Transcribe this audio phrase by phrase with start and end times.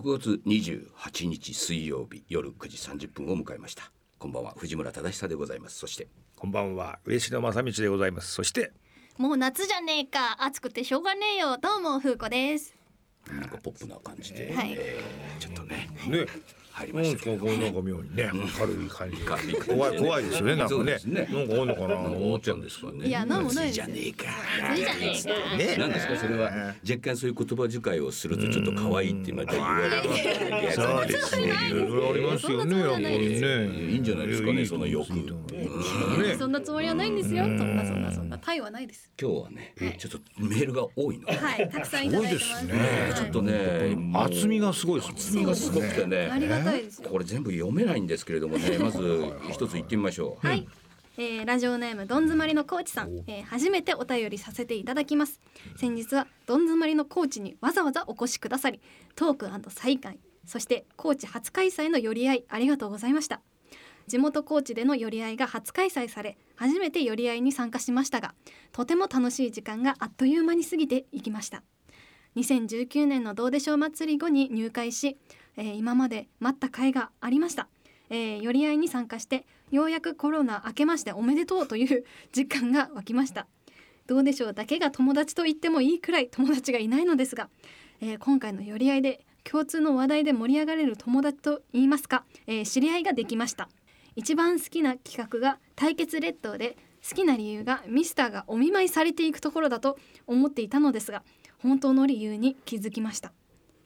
[0.00, 3.92] 6月28日水曜日夜9時30分を迎えました。
[4.18, 5.76] こんばんは藤村忠久でございます。
[5.76, 6.08] そして。
[6.36, 8.32] こんばんは上野正道でございます。
[8.32, 8.72] そして。
[9.18, 10.42] もう夏じゃねえか。
[10.42, 11.58] 暑くてしょうがねえよ。
[11.58, 12.74] どうも風子です。
[13.30, 14.72] なんかポップな感じで、はい。
[14.72, 15.90] えーちょっとね。
[16.08, 16.24] ね
[16.72, 19.60] 入りましたけどこうなんか妙にね軽い感じ軽い感じで。
[19.60, 20.98] 怖い怖いですよねなんかね。
[21.04, 23.06] ねなんかあんのかなと思思っっちゃうんんですかね。
[23.06, 23.74] いやなんもないです。
[23.74, 24.24] じゃねえか
[24.76, 25.56] じゃねえか。
[25.56, 26.50] ねなんですかそれは。
[26.88, 31.52] 若干そういう言葉遣いをするとちょっと可愛いってまた言われるそうですね。
[31.68, 33.90] いろいろありますよねやっぱりね。
[33.92, 35.06] いいんじゃないですかねその欲。
[36.38, 37.44] そんなつもりはないんですよ。
[37.44, 38.38] そんなそんなそんな。
[38.38, 39.10] タイはないです。
[39.20, 41.26] 今日はねちょっとメールが多いの。
[41.26, 42.54] はいたくさんいただいてます。
[42.54, 42.72] 多いですね。
[43.10, 46.28] えちょっとね厚みがすごいです厚みがすごくてね。
[46.30, 47.08] ありがたいですよ。
[47.10, 50.46] これ全部読めないんですけれどもね まず一つ言ってみましょう。
[50.46, 50.66] はい、
[51.16, 53.42] えーラジオネームどん詰まりのコーチさん、えー。
[53.44, 55.40] 初めてお便りさせていただきます。
[55.76, 58.80] 先日はどん詰まりのコーチにわざわざお越しくださり
[59.14, 63.40] トーク再会そしてコーチ初開催の寄り合いありがとうございました。
[64.06, 68.34] 地元高知での寄り合いが初開催され初めて寄り合いに参加しましたが
[68.72, 71.62] とても楽しい時間があっという間に過ぎていきました。
[72.36, 75.16] 2019年のどうでしょう祭り後に入会し、
[75.60, 77.68] えー今まで待った甲斐がありました、
[78.08, 83.46] えー寄り合いに参加してようやくコロナ明けましておめでとうという実感が湧きました。
[84.06, 87.48] どうでしょうだけが友達と言ってもいいくらい友達がいないのですが、
[88.00, 93.68] えー今回の寄り合いで共通の話題で盛り上がれる友達と言いますか、えー知り合いができました。
[94.16, 96.76] 一番好きな企画が対決列島で
[97.08, 101.22] 好きな理由がミスターがお見舞いされていくところだと思っていたのですが
[101.58, 103.32] 本当の理由に気づきました、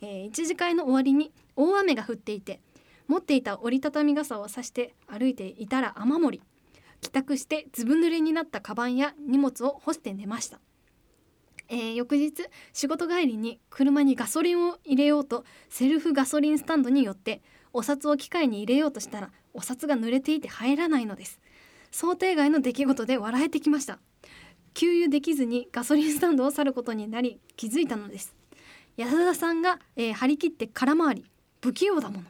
[0.01, 2.61] えー一次会の終わりに大雨が降っていて
[3.07, 6.43] 持っていた折りたたみ傘を差して歩いていたら雨漏り
[7.01, 10.59] 帰宅してずぶ濡れになったカバンや荷物を干して寝ました。
[11.69, 21.41] えー翌日仕事帰りに車にガソリンを入れようとセルフガソリンスタンドに寄ってお札を機械に入れようとしたらお札が濡れていて入らないのです。
[21.91, 23.99] 想定外の出来事で笑えてきました。
[24.73, 28.35] 給油できずにガソリンスタンドを去ることになり気づいたのです。
[28.97, 31.25] 安田さんが、えー張り切って空回り。
[31.65, 32.25] 不器用だもの。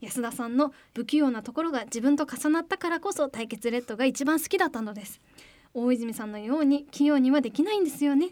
[0.00, 5.20] 安田さんの不器用なところが自分と重なったからこそ対決レッドが一番好きだったのです。
[5.74, 8.30] 大泉さんのように器用にはできないんですよね。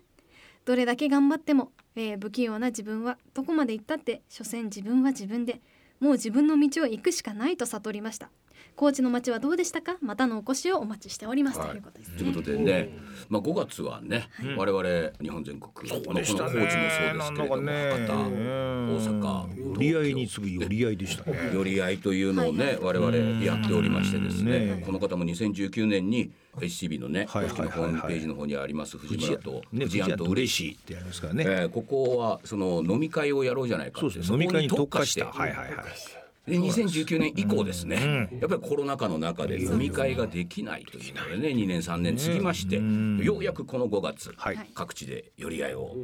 [0.64, 5.60] どれだけ頑張っても、えー不器用な自分はどこまで行ったって所詮自分は自分で
[6.00, 8.30] もう自分の道を行くしかないと悟りました。
[8.76, 9.96] 高知の街はどうでしたか？
[10.00, 11.68] またのお越しをお待ちしております、はい。
[11.70, 12.90] ということですということでね、
[13.28, 16.50] まあ5月はね、我々日本全国、そうでしたね。
[16.50, 18.62] まあこの高知もそうですけれども、なんだか博多、ね。
[18.82, 21.50] 大阪、寄り合いに次ぐ寄り合いでしたね。
[21.52, 29.62] 寄り合いというのをね、はい我々やっておりましてですね、ねこの方も2019年に HCB のね、はい公式のホームページの方にあります藤村と。
[29.72, 30.74] ね藤庵と嬉しい。
[30.74, 34.34] ってやりますからね、えーここはその飲み会をやろうじゃないかってそうですね。
[34.34, 35.84] 飲み会に特化したそこはいはいはい。
[35.84, 42.76] で2019年以降ですね、やっぱりコロナ禍の中で飲み会ができないというのでね2年3年過ぎまして、
[43.24, 44.58] ようやくこの5月、はい。
[44.74, 45.94] 各地で寄り合いを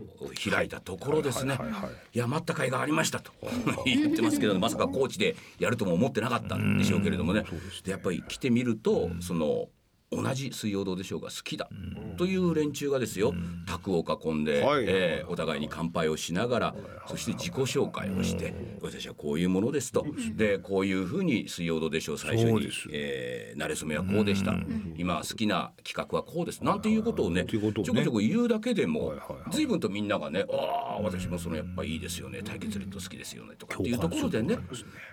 [0.51, 2.19] 開いたところですね、はい。
[2.19, 3.33] や待った甲斐がありましたと
[3.85, 7.45] 言ってますけどまさか高知でやるとも思ってなかったんでしょうけれどもね。
[7.83, 9.69] でやっぱり来てみるとその
[10.11, 11.69] 同じ水曜どうでしょうが好きだ
[12.17, 13.35] という連中がですよ
[13.67, 14.85] 卓を囲んで、はい。
[14.89, 16.75] えーお互いに乾杯をしながら
[17.07, 20.07] そして自己紹介をして私はこういうものですと。
[20.37, 24.55] でこういうふうに水曜どうでしょう最初にえー馴れ初めはこうでした。
[24.97, 26.65] 今好きな企画はこうです。
[26.65, 29.13] なんていうことをねちょこちょこ言うだけでも
[29.51, 34.59] 随分とみんながねああ私もそのやっぱいいですよね対決レッド好きですよねとかっていうところでね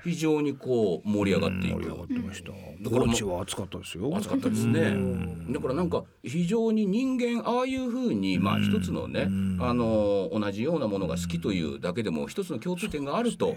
[0.04, 2.52] 非常にこう盛り上がってい盛り上がくってました。
[3.26, 4.16] か暑かったですよ。
[4.16, 4.85] 暑かったですね。
[5.50, 9.28] だからなんか非常に人間ああいうふうにまあ一つのね
[9.60, 13.56] あの同じようなものが好きというだけでも一つの共通点があると。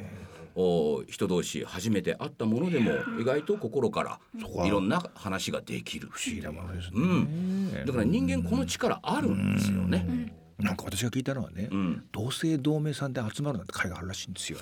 [0.61, 2.91] お人同士初めて会ったものでも
[3.21, 4.19] 意外と心から
[4.65, 6.09] いろんな話ができる。
[6.11, 10.35] 不思議なものですね、うん、だから人間この力あるんですよね。
[10.59, 12.05] なんか私が聞いたのはね、ん。
[12.11, 14.59] 同姓同名さんで集まるなんて会があるらしいんですよ。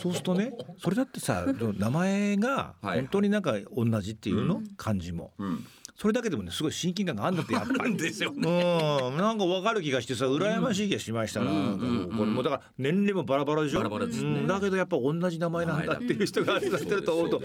[0.00, 1.44] そうするとねそれだってさ
[1.76, 7.96] 名前がはい本当になんか同じっていうの、漢字も、んそれだけでもねすごい親近感があるんだってやっぱり。
[7.96, 13.78] ですようん、なんかわかる気がしてさ羨ましい気がしましたな、なんこれもうだから年齢もバラバラでしょ。
[13.78, 14.40] バラバラですね。
[14.40, 14.46] うん。
[14.46, 17.42] だけどやっぱ同じ名前なんだっていう人が集まってると思うと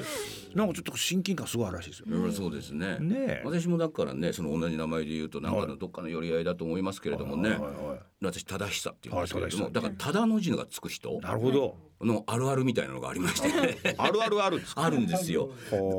[0.55, 2.97] なんかちょっと親近感すごいあるらしいですよ、うんそうですね。
[2.99, 3.41] ねえ。
[3.45, 7.59] 私もだからねその同じ名前で言うとなんかのどっかの寄り合いだと思いますけれどもね、はい。
[7.59, 11.75] はいはい私忠久っていうんですけれども、はいだから忠の字がつく人なるほど。
[12.01, 15.49] のあるあるみたいなのがありまして、あるあるあるあるんですよ。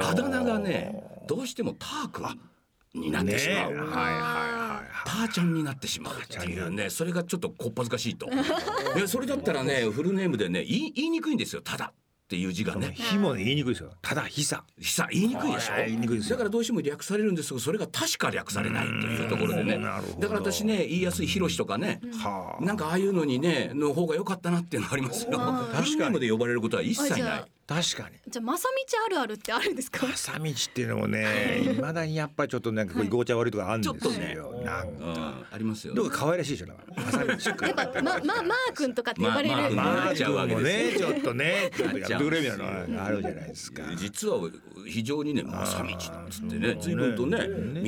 [0.00, 2.22] あだ名がねどうしてもターク
[2.94, 5.28] になってしまう、ねえはいはいはいはい。
[5.28, 6.14] ーちゃんになってしまう。
[6.14, 8.26] っていうねそれがちょっとこっぱずかしいと。
[8.26, 8.30] い
[9.00, 11.62] やそれだったらねフルネームでね言い言いにくいんですよ。
[11.62, 11.94] ただっ
[12.28, 12.94] ていう字がね。
[12.94, 13.90] 火もね言いにくいですよ。
[14.02, 14.64] ただ火さ。
[14.82, 15.72] さ言いにくいでしょ？
[15.72, 16.36] はい言いにくいですよ。
[16.36, 19.78] だからどうしても略されるんですがそれが確か略されないというところでね。
[19.78, 20.20] なるほど。
[20.20, 22.64] だから私ね言いやすいひろしとかねはあ。
[22.64, 25.30] なんかああいうのにねの方が良かったなっていうのがありますよ。
[25.40, 27.44] あフルネームで呼ばれることは一切ない。
[27.68, 28.16] 確かに。
[28.26, 28.68] じゃあ正道
[29.06, 30.06] あるあるってあるんですか？
[30.10, 31.74] 朝道っていうのもねい。
[31.78, 34.64] まだにやっぱりちょっとなんかこう居心地悪いとかあるんですよ、ちょっとね。
[34.64, 35.14] なんうん。
[35.14, 37.08] かありますよ、どうか可愛らしいでしょだから。
[37.36, 40.94] 朝道やっぱままマー君とかって呼ばれる、まあまあマー君もね。
[40.96, 43.82] ちょっとねちょっとやってくれみたいなのがあるじゃないですか。
[43.96, 44.50] 実は
[44.86, 46.78] 非常にね正道なんつってね。
[46.80, 47.38] 随分とね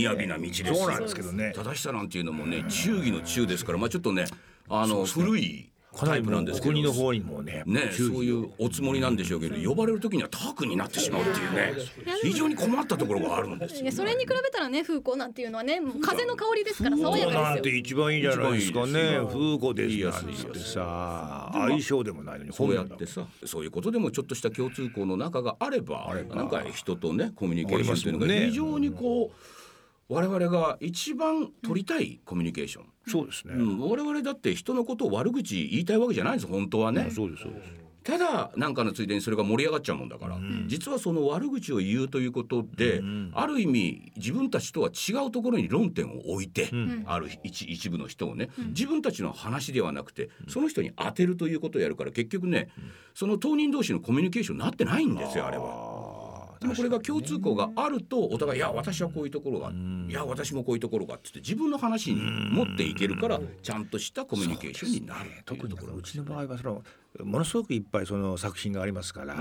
[0.04, 0.74] 雅な道ですよ。
[0.74, 1.54] そうなんですけどね。
[1.56, 4.26] 正しさなんていうのもね忠義の忠ですからまあちょっとね
[4.68, 5.70] あの古い
[6.06, 6.72] タイプかなんなですけど。
[6.72, 11.74] 国の方にもねね、そういうおつもりなんでしょうけど呼ばれる時にはタークになってしまうっていうね
[12.22, 13.92] 非常に困ったところがあるんですよ。
[13.92, 19.20] それに比べたらね風光なんていうのはね風の香りですから爽やそうなんて一番いいじゃないですかね。
[19.26, 22.52] 風子ですいいやつなんてさ相性でもないのに。
[22.52, 33.80] そうやってさそういうことでもちょっとした共通項の中があればなんか人とねコミュニケーションというのが非常にこう我々が一番取りたいコミュニケーション、そうですね、うん。
[33.80, 36.46] 我々だって人のことを悪口言いたいわけじゃないんです。
[36.46, 37.10] 本当はね。
[37.10, 37.80] そうですそうです。
[38.02, 43.02] ただなんかのついでにそれが盛り上がっちゃうもんだから、実はその悪口を言うということで、
[43.34, 46.70] ある意味自分たちとは違うところに論点を置いて、
[47.04, 52.68] ある一一部の人をね、自分たちの話ではなくてその人に当てるということをやるから結局ね、
[53.14, 55.99] その当人同士のコミュニケーションになってないんですよあれは。
[56.60, 66.82] でもこれが共通項があるとお互い「いや私はこういうところがいや私もこういうところが」っつって自分の話に持っていけるからちゃんとしたコミュニケーションになるっていう特にところうちの場合はその
[67.24, 69.36] ものすごくいっぱいその作品がありますから、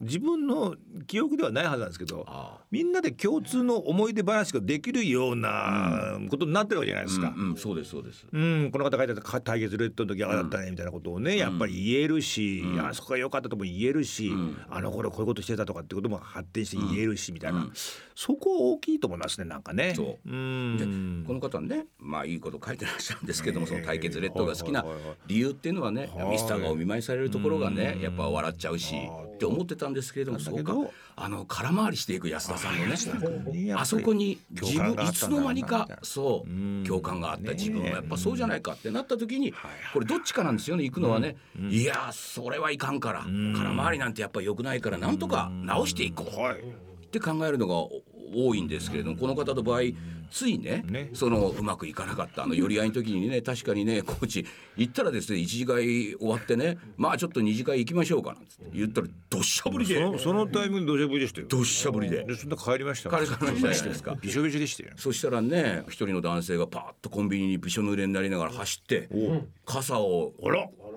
[0.00, 0.76] 自分の
[1.06, 2.64] 記憶ではないはずなんですけどああ。
[2.70, 7.32] みんなで共通の思い出話ができるようなことになってるわけじゃないですか。
[7.36, 8.26] うんうん、そうですそうです。
[8.32, 14.32] うん、この方書いてた対決レッドの時ああだったねみたいなことをね、やっぱり言えるし、いやそこが良かったとも言えるし、
[14.68, 17.68] あの頃こういうことしてたとかってことも発展して言えるしみたいな、
[18.14, 19.94] そこ大きいと思いますねなんかね。
[19.94, 20.30] そう。
[20.30, 21.24] うん。
[21.26, 24.84] この方ねまあいいこと書いてらっしゃるんですけどもその対決レッドが好きな
[25.26, 28.94] 理由っていうのはねミスターがお見舞いされるところがねやっぱ笑っちゃうし
[29.34, 30.74] って思ってたんですけれどもそうか。
[31.16, 33.74] あの空回りしていく安田さんのねね。
[33.74, 41.36] あそこに自分いつの間にかそう共感があった自分はやっぱそうじゃないかってなった時にはいこれどっちかなんですよね行くのはね。
[41.70, 43.24] いやそれはいかんから。
[43.56, 46.60] 空回りなんてやっぱ良くないからなんとか直していこうはい。
[46.60, 47.74] って考えるのが
[48.34, 49.80] 多いんですけれどもこの方の場合
[50.30, 54.46] ついねねそのうまくいかなかったあの寄り合いの時にね確かにねコーチ
[54.76, 61.46] 行ったらですね一次会終わってねまあちょっと二次会行きましょうかなんつって言ったらどっしゃぶりでそのそのタイミングで土砂降りでしたよ。
[61.48, 63.10] どっしゃぶりででそんな帰りました。
[63.10, 64.90] 帰りましたですかびしょびしょでしたよ。
[64.96, 69.08] そしたらね一人の男性がパーッとコンビニにびしょ濡れになりながら走って
[69.64, 70.32] 傘を。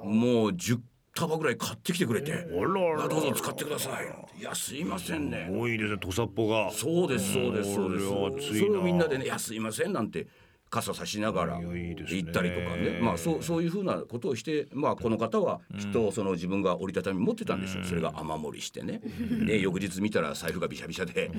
[0.03, 0.79] もう10
[1.19, 6.71] 束ぐらい買ってきてくれて「あらあどうぞ使ってください」なんて「いやすいませんね」多いですね、土佐っぽが。
[6.71, 7.89] そうですそうですそう
[8.35, 8.59] です。
[8.59, 10.27] それをみんなでね「いやすいません」なんて
[10.69, 12.99] 傘差しながら行ったりとかね。
[13.01, 17.85] まあそうそういうふうなことをしてまあこの方はきっとその自分が折りたたみ持ってたんでしょう。
[17.85, 19.01] それが雨漏りしてね。
[19.45, 21.31] で翌日見たら財布がびしゃびしゃで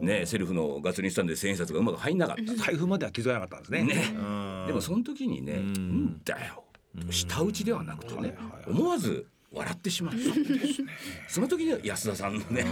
[0.00, 2.54] ねセルフのガソリンスタンドで千円札がうまく入んなかった。
[2.54, 3.82] 台風までは気づかなかったんですね。
[3.84, 4.14] ね。
[4.16, 4.18] う
[4.64, 4.64] ん。
[4.66, 6.64] でもその時にね「んだよ」
[7.10, 8.36] 舌打ちではなくてね
[8.66, 10.18] 思わず笑ってしまった。
[11.28, 12.64] その時に安田さんのね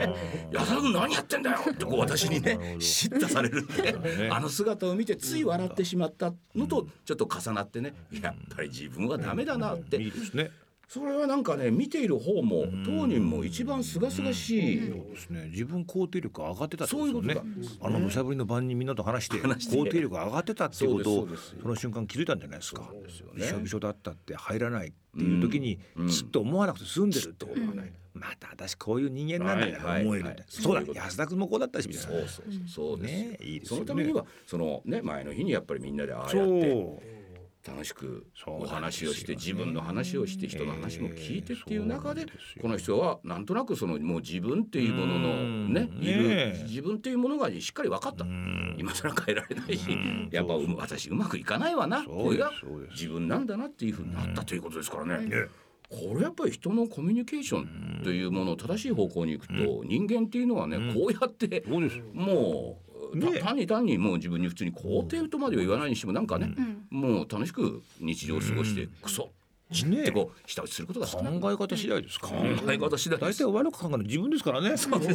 [0.50, 10.50] 「安田君何やってんだよ」ってこう私にね叱咤されるんであの姿を見てつい笑ってしまったのとちょっと重なってねやっぱり自分はダメだなっていいですね。
[10.92, 14.78] それはなんかね見ている方も当人も一番清々しい。
[14.78, 15.48] そうですね。
[15.48, 17.36] 自分肯定力が上がってたってことね。
[17.80, 21.28] あの土砂降りの晩にみんなと話して肯定力が上がってたっていうことを
[21.62, 22.90] その瞬間気づいたんじゃないですか。
[23.34, 25.78] びしょびしょだったって入らないっていう時に
[26.10, 27.94] ちっと思わなくて済んでるってことがね。
[28.12, 30.44] また私こういう人間なんだよはい思えるはいはい。
[30.46, 30.92] そうだ。
[30.94, 32.10] 安田君もこうだったしみたいな。
[32.10, 33.02] そうそうそう。
[33.02, 33.86] ねいいですよね。
[33.86, 37.21] そのためにはそのね前の日にやっぱりみんなでああやって。
[37.66, 42.26] 楽しくお話をしてね自分の話をして人の話も聞いてっていう中でええ。
[42.26, 45.72] そうなんでこの人はなんとなくそのもう自分っていうもののうん。
[45.72, 48.24] ねいる自分っていうものがしっかり分かった。
[48.24, 48.76] ん。
[48.78, 50.28] 今更変えられないしん。
[50.32, 52.50] やっぱう私うまくいかないわなこれが
[52.90, 55.26] 自分なんだなっていうふうになったということですからね。
[55.26, 55.46] ね
[55.88, 61.62] これやっぱり人のコミュニケーションというものを正しい方向に行くと人間っていうのはねこうやって。
[61.66, 63.40] もうたね。
[63.40, 66.54] 単に単にもう自分に普通に肯定とまでは言わないにしてもなんかね、
[66.90, 69.28] もう楽しく日常を過ごしてクソっ
[69.72, 72.28] 知ってこう下打ちすることが考え方次第ですか。
[72.28, 73.42] 考え方次第です。
[73.42, 74.76] 大体悪く考えるの自分ですからね。
[74.76, 75.06] そこが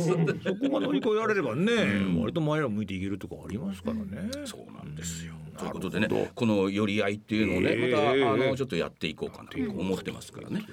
[0.79, 1.73] 乗り越えられればね、
[2.19, 5.35] 割と前ら向いていけるとかありますからね、そうなんですよ。
[5.57, 7.91] ということでねこの寄り合いっていうのをね、ええ。
[7.91, 10.65] またあのちょっとやっていこうかなと思ってますからね。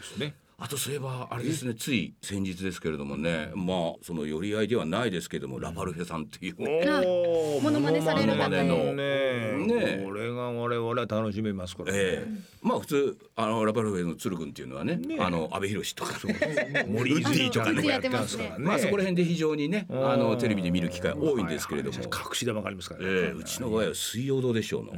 [0.58, 6.62] あとそういえばあれですねつい先日ですけれどもねまあその寄り合いではないですけれどもラパルフェさんっていう。
[6.62, 8.62] ねおーモノマネされる方ね。
[8.62, 10.02] ね。
[10.04, 12.32] これが我々は楽しめますからね、ええ。
[12.62, 16.12] まあ普通あのラパルフェの鶴君っていうのはねねあの阿部寛とか
[16.46, 16.86] ね。
[16.88, 17.86] 森ウッディとかね。
[17.86, 21.98] やってますねまあそこら辺で非常にねあのテレビで見る機会多いんですけれども。
[21.98, 24.92] 隠し玉がありますからね、ええうちの場合は水曜どうでしょうの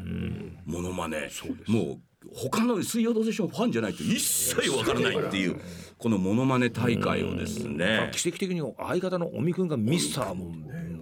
[0.65, 1.31] モノマネ
[1.67, 1.99] もう
[2.35, 5.61] 他の水曜どうでしょうファンじゃないと一切わからないっていう。
[5.99, 8.11] このモノマネ大会をですね。
[8.13, 10.53] 奇跡的に相方の尾身君がミスターも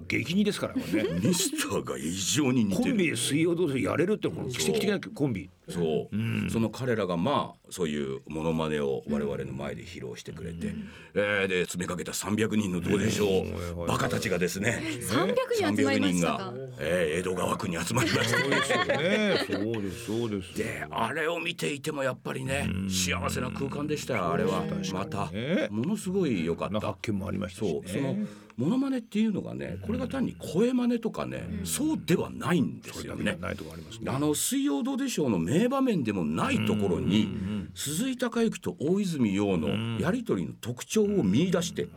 [0.07, 0.83] 激似ですからね。
[1.21, 2.91] ミスターが異常に似てる。
[2.91, 10.75] コンビで水曜どうせやれるって奇跡的なコンビそう、その彼らがまあそういうモノマネを我々の前で披露してくれて、
[11.15, 13.45] えーで詰めかけた300人のどうでしょ
[13.85, 14.83] う、バカたちがですね。
[15.01, 15.35] 300
[15.73, 16.37] 人集まりましたか。
[16.37, 18.39] 300人が、えー江戸川区に集まりました。
[18.39, 19.47] そうですよね。
[19.47, 20.59] そうですそうです。
[20.59, 24.65] であれを見ていてもやっぱりね幸せな空間でしたよあれは。
[24.93, 25.31] また。
[25.31, 26.75] ねものすごい良かった。
[26.75, 27.91] な発見もありましたし、ね、そう。
[27.91, 28.17] その
[28.57, 33.37] モノマネっていうのがねこれが単に声真似とかねそうではないんですよね。
[33.41, 34.13] ないとこありますね。
[34.13, 37.29] あの「水曜どうでしょう」の名場面でもないところに
[37.75, 41.89] 鈴井貴之と大泉洋のやり取りの特徴を見出して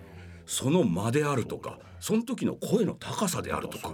[0.45, 3.93] その間であるとかその時の声の高さであるとか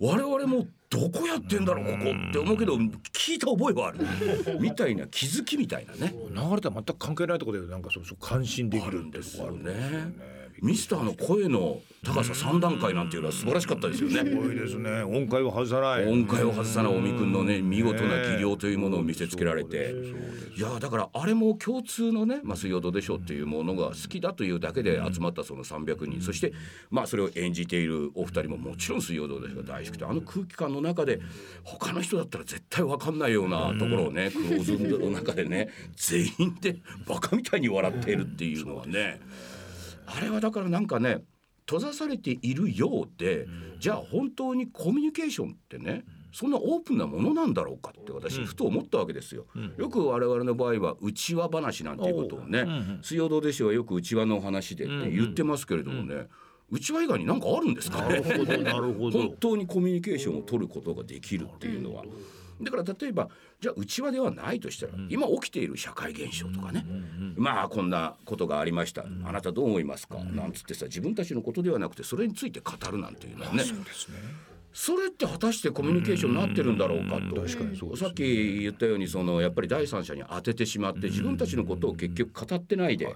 [0.00, 3.98] 我々もどこやってんだろうここって思うけど聞いた覚えはある。
[4.60, 6.14] みたいな気づきみたいなね。
[6.30, 9.74] 流れとは全く関係ないところでなんかそうそう感心できあるるんですよね。
[10.62, 14.30] ミスターの声の高さ3段階なんていうのは素晴らしかったですよね。
[14.30, 15.02] すごいですね。
[15.02, 16.06] 音階を外さない。
[16.06, 19.94] 音階を外さない尾身君のね見事な技量というものを見せつけられて。
[20.56, 26.20] いやだからあれも共通のね「まあ、水曜どうでしょう」っていうものが好きだというだけで集まったその300人。
[26.20, 26.52] そして
[26.90, 31.20] まあそれを演じているお二人ももちろん「水曜どうでしょう」が大好きであの空気感の中で
[31.62, 39.20] 他の人だったら絶対分かんないようなところをねクローズの中でね全員でバカみたいに笑っているっていうのはね
[40.16, 41.24] あれはだからなんかね
[41.66, 43.46] 閉ざされているようで、
[43.78, 49.44] じゃあ本当にコミュニケーションってねそんなオープンなものなんだろうかって私ふと思ったわけですよ。
[49.76, 52.64] よく我々の場合は内輪話なんていうことをね
[53.02, 56.28] 「水曜どうでしょう」はよく内輪の話でって言ってますけれどもね
[56.70, 58.22] 内輪以外に何かあるんですかね？
[59.10, 62.04] 本当にコミュニケーションを取ることができるっていうのは。
[62.60, 63.28] だから例えば
[63.60, 66.84] じゃあ内輪ではないとしたら、今起きている社会現象とかね、
[67.36, 73.64] まあこんなことがありました、あなたどう思いますか、なんつってさ自分たちのことではなくてそれについて語るなんていうのはね。
[73.64, 73.74] そ
[74.96, 77.48] れって果たしてコミュニケーションになってるんだろうかと、
[77.96, 83.14] さっき言ったようにそのやっぱり第三者に当ててしまって自分たちのことを結局語ってないで、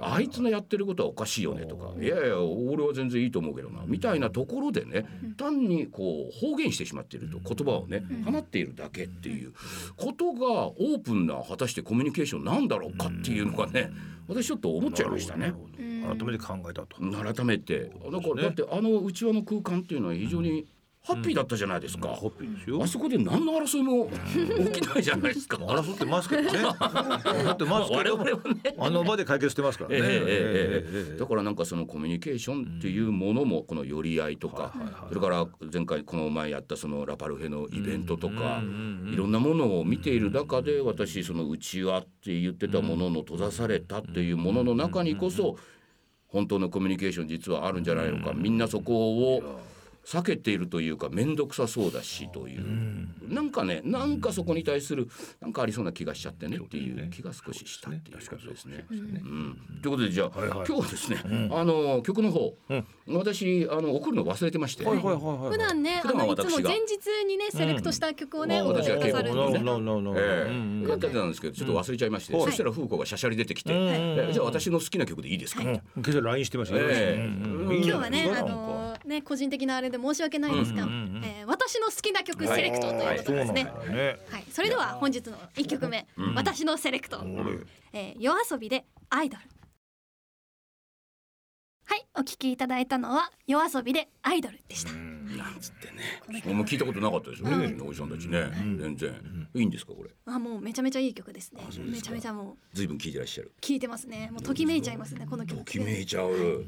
[0.00, 9.52] あいつのやってることはおかしいよねとかいやいや俺は全然いいと思うけどなみたいなところでね単にこう方言してしまっていると言葉をね放っているだけっていう
[9.96, 13.90] ことがオープンな果たしてコミュニケーションなんだろうかっていうのがね
[14.28, 15.52] 私ちょっと思っちゃいましたね。
[15.76, 16.96] 改めて考えたと。
[16.98, 17.90] 改めて。
[18.12, 20.68] だからだってあの内輪の空間っていうのは非常に
[21.02, 22.08] ハッピーだったじゃないですか。
[22.08, 22.82] ハッピーですよ。
[22.82, 24.10] あそこで何の争いも
[24.70, 25.56] 起きないじゃないですか。
[25.56, 26.48] 争ってますけどね。
[26.60, 28.16] 争ってますけど。
[28.18, 30.82] 我々はね、あの場で解決してますからね。
[31.18, 34.74] だからなんかそのコミュニケーションっていうものもこの寄り合いとか、
[35.08, 38.62] それから前回この前やったそのラパルフェのイベントとか、
[39.10, 45.56] いろんなものを見ている中で私その内輪って言ってたものの閉ざされたっていうものの中にこそ
[46.26, 48.34] 本当のコミュニケーション実はあるんじゃないのか。
[48.34, 49.69] みんなそこを。
[50.04, 53.32] 避けているというか面倒くさそうだしという。
[53.32, 55.08] なんかねなんかそこに対する
[55.40, 58.18] なんかありそうな気がしちゃってねっていう気が少ししたっていう。
[58.30, 58.86] ことですね。
[58.90, 59.60] うん。
[59.82, 60.66] ということでじゃあ、はいはい。
[60.66, 62.54] 今日はですね、あの曲の方、
[63.08, 68.66] 私あの送るの忘れてまして、はいはいはいはい普段ね普段はあのいつも前日にねセレクトした曲をね、うん。
[68.68, 69.64] お聴きくださるんです
[70.94, 72.44] ってたんですけどちょっと忘れちゃいまして、はい。
[72.44, 78.79] そしたら風子がしゃしゃり出てきて、んえじゃあ私の好きな曲でいいですか、うん今朝今日はねあの
[79.10, 83.64] ね個人的なあれで申し訳ないですが、えー私の好きな曲セレクトということですね。
[84.30, 87.22] はい、それでは本日の一曲目、私のセレクト、
[87.92, 89.42] えー、夜遊びでアイドル。
[91.84, 94.92] はい、お聞きいただいたのは夜遊びでアイドルでした。
[94.92, 96.54] なんつってね。
[96.54, 99.48] もう聞いたことなかったですよね、おじさんたちね、全然。
[99.54, 100.10] いいんですかこれ？
[100.26, 101.62] あ、もうめちゃめちゃいい曲ですね。
[101.78, 103.52] めちゃめちゃもう随分聞いてらっしゃる。
[103.60, 104.30] 聴いてますね。
[104.32, 105.58] もうときめいちゃいますねこの曲。
[105.58, 106.64] ときめいちゃう、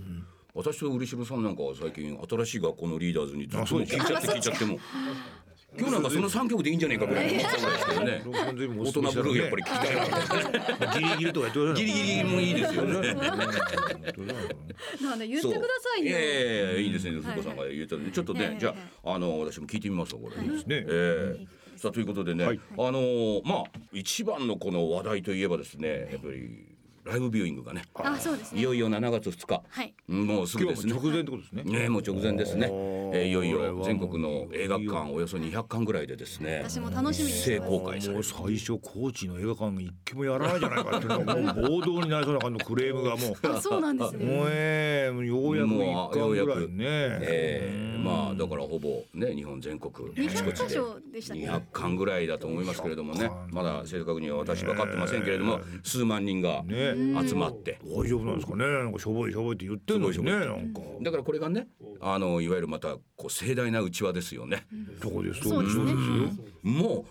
[0.55, 4.79] 私と嬉野さんなんかは最近新しい学校のリーダーズにずっと聞いちゃって聞いちゃっても
[5.79, 8.23] 今日なんかその三曲でいいんじゃないかぐらいの感じですけどね。
[8.45, 10.93] 完全にお大人ブルーやっぱり聞きたいな。
[10.93, 11.87] ギリギリとか言ってください。
[11.87, 13.15] ギリギリもいいですよね。
[15.01, 15.19] なん。
[15.19, 16.05] で言ってくださいよ。
[16.05, 16.05] そう。
[16.05, 17.23] いやいですね。
[17.23, 20.37] 鈴子さんが言ったんで、ちょっとね、じゃああの私も聞いてみますわこれ。
[20.47, 20.57] ね。
[20.69, 21.47] ええ。
[21.77, 22.61] さあということでね、はい。
[22.73, 26.67] あのーまあ一番のこの話題といえばですね、やっぱり
[27.05, 28.61] ライブビューイングがね、あそうですね。
[28.61, 29.95] いよいよ7月2日、はい。
[30.07, 30.93] もうすぐですね。
[30.93, 31.63] 直前ってことですね。
[31.65, 32.69] ね、もう直前ですね。
[32.71, 36.63] えーいよいよ全国の映画館およそ200館ぐらいでですね。
[36.65, 43.35] 私も楽しみにして公開さ最初高知の映画館一軒もやらないじゃないかっていうのがもう暴動になりそうな感じのクレームがもう。
[43.55, 44.25] あそうなんですね。
[44.25, 46.75] もうええようやく一館ぐらいね。
[46.79, 51.23] えーまあだからほぼね日本全国200箇所で。
[51.23, 51.49] したね。
[51.49, 53.31] 200館ぐらいだと思いますけれどもね。
[53.53, 57.79] まだ正確には私分かってませんけれども数万人がね集まって。
[57.85, 58.67] 大丈夫なんですかね？
[58.67, 60.81] なんかしょぼいしょぼいって言ってるのにねなんか。
[61.01, 61.69] だからこれがね
[62.01, 64.67] あのいわゆるまたこう盛大なうちわですよね。
[65.01, 65.49] どこです？
[65.49, 65.85] そうですね。
[66.63, 67.05] も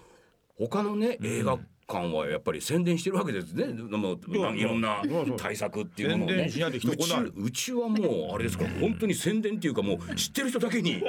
[0.60, 1.58] う他のね映画
[1.92, 3.66] 館はやっぱり宣伝してるわけですね。
[3.66, 5.02] もうまあいろんな
[5.38, 6.34] 対策っていうものをね。
[6.34, 7.32] 宣伝しないと人来ない。
[7.36, 8.64] うちはもうあれですか。
[8.64, 11.04] ら本当に宣伝っていうかもう知ってる人だけに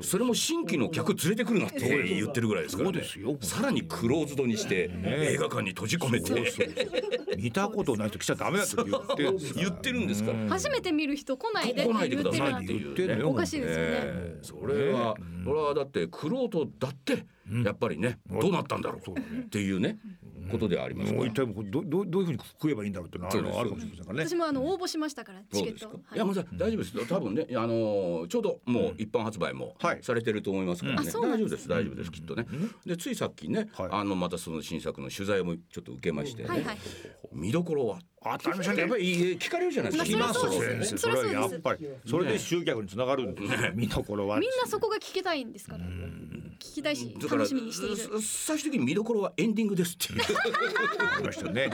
[0.00, 2.94] それも新規の客連れてくるなって言ってるぐらいですからね。
[2.94, 3.36] そうですよ。
[3.40, 6.32] さらにクローズドにして映画館に閉じ込めて。
[7.36, 9.52] 見たことない人来ちゃダメだって言って。
[9.56, 10.48] 言ってるんですから。
[10.48, 13.90] 初めて見る人来ないでって来ないでくださいって言ってるなんていうねおかしいですよね。
[13.92, 14.38] ええ。
[14.42, 17.24] それは、それはだってクロートだって
[17.64, 19.18] やっぱりね、どうなったんだろう？
[19.18, 19.98] っていうね、
[20.50, 25.80] ことでありますからもう一体もうどどどういうふうに食えばいいんだろうっていうのはあるかもしれませんからね私もあの応募しましたからチケット。
[25.80, 26.08] そうですか？
[26.08, 26.16] はい。
[26.16, 26.96] いやもうさ大丈夫です。
[26.96, 27.04] よ。
[27.06, 29.98] 多分ねあのーちょうどもう一般発売もはい。
[30.02, 31.10] されてると思いますからね。
[31.10, 32.46] 大丈夫ですす大丈夫ですきっとね。
[32.86, 33.88] でついさっきねはい。
[33.90, 36.48] あのまたその新作の取材もちょっと受けましてね。
[36.48, 36.78] はいはい。
[37.32, 37.98] 見どころは？
[38.24, 38.80] 当たり前じゃね。
[38.82, 40.18] やっぱり聞かれるじゃないですか。
[40.18, 41.32] まあそれはそりゃそうです。
[41.34, 41.88] やっぱり。
[42.06, 43.58] それで集客につながるんですよ。
[43.74, 44.38] 見どころは。
[44.38, 45.84] みんなそこが聞きたいんですから
[46.62, 47.96] 聞きたいしだから楽しみにしている。
[47.96, 50.12] す最終的に見どころはエンディングですって。
[50.14, 51.70] いうね。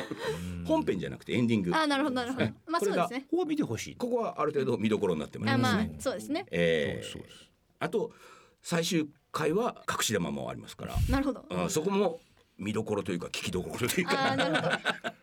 [0.64, 1.76] 本編じゃなくてエンディング。
[1.76, 2.44] あなるほどなるほど。
[2.44, 3.26] えまあこれがそうですね。
[3.30, 3.96] ここは見てほしい。
[3.96, 6.46] ここはある程度見どころになってますあまあそうですね。
[6.50, 7.12] えー。
[7.12, 7.34] そうです
[7.80, 8.12] あと
[8.62, 11.44] 最終回は隠し玉もありますから、なるほど。
[11.50, 12.20] うんそこも
[12.56, 14.32] 見どころというか聞きどころというか。
[14.32, 14.68] あなるほど。
[14.68, 15.17] 大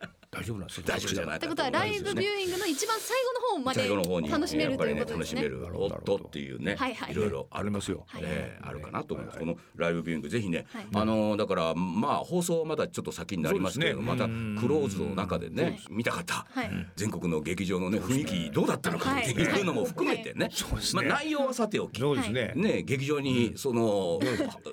[0.46, 0.84] 丈夫なんですよ。
[0.86, 1.36] 大丈夫じゃない。
[1.36, 4.30] ってことはライブビューイングの一番最後の方まで最後の方に。
[4.30, 5.42] 楽しめるというやっぱりねことですね。
[5.42, 6.76] 楽しめるおっとっていうね。
[6.76, 7.12] はいはい。
[7.12, 8.04] いろいろありますよ。
[8.06, 9.38] はいえーあるかなと思います。
[9.38, 14.20] このライブビューイングぜひね、はいあのーだからまあ放送はまだちょっと先になりますけれどまね。
[14.20, 14.26] た
[14.60, 16.70] クローズの中でね、見た方、はい。
[16.96, 20.50] 全国の劇場のね雰囲気どうだったのかっていうのも含めてね、
[20.94, 22.00] まあ内容はさておき。
[22.00, 22.52] そうですね。
[22.54, 24.18] ね、劇場にその、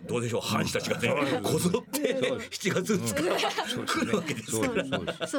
[0.07, 4.73] どうでしょう藩士たちがねこぞって7月2日来るわけですそうか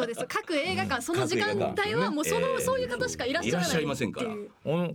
[0.00, 2.60] らです各映画館その時間帯はもうその、えー。
[2.60, 4.30] そういう方しかいらっしゃらないいらっしゃいませんから。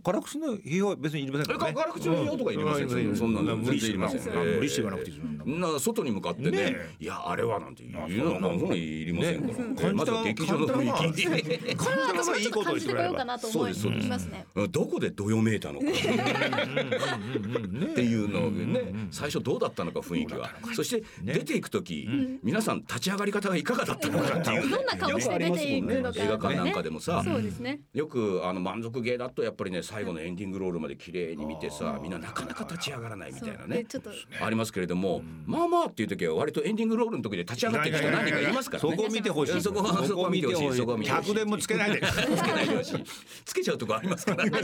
[0.04, 4.22] 辛口の批評は別にいりませんから辛口の批評とかいりませんうそんなの無理していりません。
[4.34, 6.76] あ無理して言わなくていいですよな外に向かってねね。
[7.00, 11.26] いやあれはなんていうのはそんなのいりませんから、まずは劇場の雰囲気。
[11.76, 14.08] これは私もちょっと感じてこようかなと思いそうですそうです。
[14.08, 14.46] ますね。
[14.72, 15.86] どこでどよめいたのか。
[15.88, 15.89] っ
[17.94, 19.08] ていうのをね。
[19.12, 20.50] 最初どうだったのか雰囲気は。
[20.74, 22.08] そして出ていく時
[22.44, 24.70] 皆さん立ち上がり方がいかがだったのかっていう。
[24.70, 27.22] どんな顔して出ていくのか映画館なんかでもさ。
[27.24, 27.82] そうですね。
[27.94, 33.60] よくあの満足ゲーだとやっぱりね最後のエンディングロールまで綺麗に見てさみんななかなか立ち上がらないみたいなね。
[33.60, 33.68] そう。
[33.70, 34.10] でちょっと。
[34.42, 38.90] ありますけれどもまあまあっていう時は割とエンディングロールの時で立ち上がってる人何人かいますからね。
[38.92, 39.62] そこを見てほしい。
[39.62, 40.74] そこはそこは見てほしい。
[40.74, 41.32] そこは見てほしい。
[41.32, 42.02] 100年もつけないで。
[42.02, 43.04] つけないでほしい。
[43.46, 44.64] つけちゃうとこありますからダメで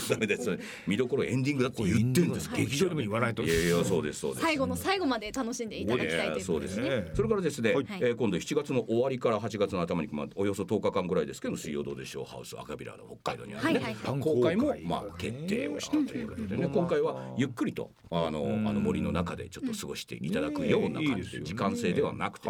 [0.00, 0.58] すダメです。
[0.86, 4.42] 見どころエンディングだって言ってるんです劇場でも言わないといやいやそうですそうです。
[4.42, 6.90] 最後の最後まで楽しんでいただきたいというそうですことです。
[6.90, 7.10] ねね。
[7.14, 22.48] それからですね、今度7月の終わりから8月の頭に、まあ、およそ10日間ぐらいですけど水曜どうでしょうハウス赤ビラの北海道にある、ねはいはい公開もまあ決定をしたということでね、今回はゆっくりとあのあの森の中でちょっと過ごしていただくような感じで時間制ではなくて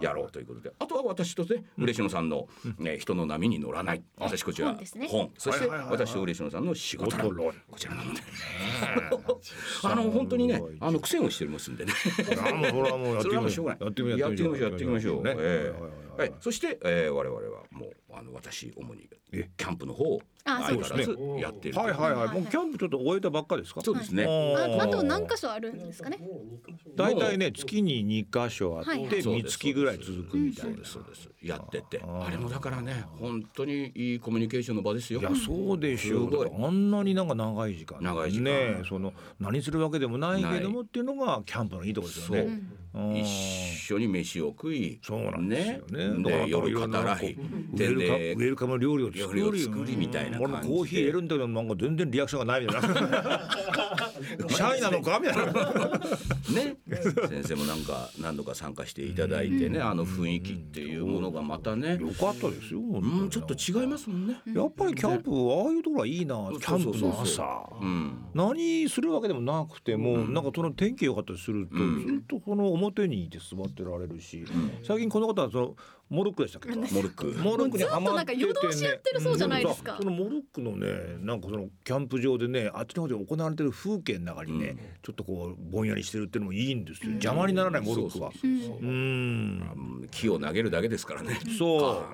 [0.00, 4.02] やろうということであとは私とね嬉野さんの、ね人の波に乗らない。
[4.18, 5.08] 私こちら本ですね。
[5.08, 5.30] 本。
[5.36, 5.88] そしてはいはいはい。
[5.88, 8.20] はい私と嬉野さんの仕事論こちらなので。
[9.82, 11.92] あの本当にねあの苦戦をしておりますんでね。
[12.38, 14.58] あもうそれはもうやってみましょうやってみましょう。
[14.58, 15.22] やってみましょう。
[15.94, 16.40] know ねええはい。
[16.40, 19.48] そして、えー、我々はもうあの私主にえ。
[19.56, 21.78] キャンプの方をあ相変わらずやっている。
[21.78, 22.28] はいはいはい。
[22.28, 23.80] もうキャンプちょっと終えたばっかですか？
[23.80, 24.24] そうですね。
[24.26, 26.18] ああと何箇所あるんですかね？
[26.96, 30.76] 大体ね月に2箇所あはいってはい3月ぐらい続くみたいな。
[30.76, 31.30] そうですそうです。
[31.42, 35.20] やってて、あれもだからね、本当にいいコミュニケーションの場ですよ。
[35.20, 36.64] いやそうでしょう。
[36.64, 38.44] あんなになんか長い時間長い時間。
[38.44, 42.46] ねその何するわけでもないけどもっていうのがキャンプのいいところですよそう。
[42.46, 42.60] ね。
[42.94, 43.16] うん。
[43.16, 46.03] 一緒に飯を食いそうなんですよね。
[46.22, 53.50] だからで夜語らいこうウェルカム料理を作る料理を作りみたいな感じでコーヒー入れるんだけどなんか全然リアクションがないみたいな。
[54.48, 55.52] シャイなのかみたいな。
[56.54, 56.76] ね
[57.28, 62.80] 先生もなんか何度か参加していただいてね、あの雰囲気っていうものがまたね、よかったですよ。
[62.80, 64.40] うん、ちょっと違いますもんね。
[64.54, 66.34] やっぱりキャンプああいうところはいいな。
[66.34, 67.70] キャンプの朝。
[67.80, 74.44] うん、何するわけでもなくても、なんかその天気良かったりすると、うんずっとこの表にいて座ってられるし、
[74.86, 75.76] 最近この方はその
[76.10, 76.68] モルックでしたっけ？
[76.68, 77.26] モルック。
[77.26, 79.92] モルックにハマってて、ね、ずっとなんか夜通しやってるそうじゃないですか。
[79.92, 79.98] うん。
[79.98, 80.86] そのモルックのね
[81.20, 88.30] なんかそのキャンプ場でねあっちの方で行われてる風景の中にね、ちょっとこうぼんやりしてるっていうのもいいんですよ、邪魔にならないモルックは。
[88.32, 88.84] そうそうそうう。
[88.84, 88.88] ん。
[88.88, 91.38] うん木を投げるだけですからね。
[91.58, 92.04] そ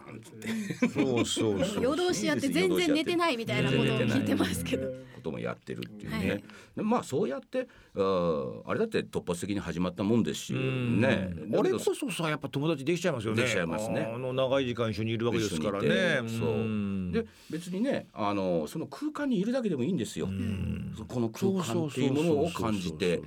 [0.85, 0.89] う。
[0.89, 4.87] そうそうそう夜通しやって全然寝てないみたいなことを聞いてますけど。
[5.21, 6.45] こともやってるっていうね、はい。
[6.77, 10.99] でまあそうやってあーあれだって突発的に始まったもんですしうん。
[10.99, 13.43] ねあれだけどこそさやっぱ友達できちゃいますよね。
[13.43, 14.11] できちゃいますね。
[14.15, 15.89] あの長い時間一緒にいるわけですからね。
[16.29, 17.13] そう。
[17.13, 20.95] で別にねあのその空間にいるだけでもいいんですよ、ん。
[21.09, 23.21] この空間っていうものを感じて